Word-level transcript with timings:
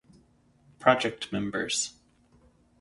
Project 0.79 1.31
members. 1.31 1.93